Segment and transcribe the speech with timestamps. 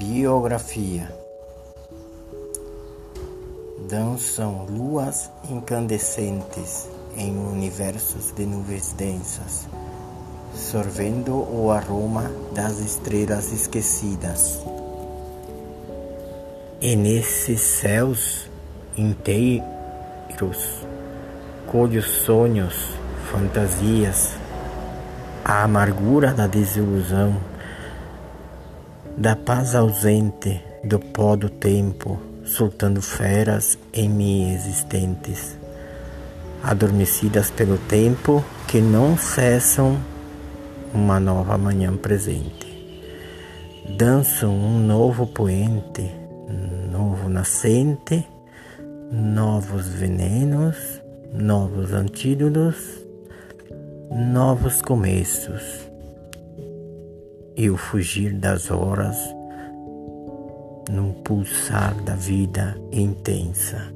[0.00, 1.12] Geografia
[3.90, 9.68] Dançam luas incandescentes em universos de nuvens densas,
[10.54, 14.62] sorvendo o aroma das estrelas esquecidas.
[16.80, 18.48] E nesses céus
[18.96, 19.64] inteiros,
[21.66, 22.90] colho sonhos,
[23.32, 24.34] fantasias,
[25.44, 27.36] a amargura da desilusão,
[29.18, 35.58] da paz ausente do pó do tempo, soltando feras em mim existentes,
[36.62, 39.98] adormecidas pelo tempo que não cessam
[40.94, 42.68] uma nova manhã presente.
[43.98, 46.08] Dançam um novo poente,
[46.88, 48.24] novo nascente,
[49.10, 50.76] novos venenos,
[51.32, 52.76] novos antídotos,
[54.12, 55.87] novos começos
[57.58, 59.16] e o fugir das horas
[60.88, 63.92] num pulsar da vida intensa.